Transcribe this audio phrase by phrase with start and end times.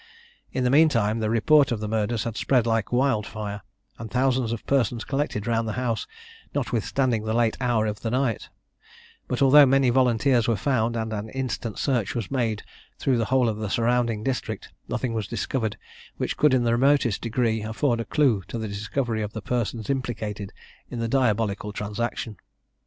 [0.51, 3.61] In the mean time the report of the murders had spread like wild fire,
[3.99, 6.07] and thousands of persons collected round the house,
[6.55, 8.49] notwithstanding the late hour of the night;
[9.27, 12.63] but, although many volunteers were found, and an instant search was made
[12.97, 15.77] through the whole of the surrounding district, nothing was discovered
[16.17, 19.87] which could in the remotest degree afford a clue to the discovery of the persons
[19.87, 20.51] implicated
[20.89, 22.37] in the diabolical transaction.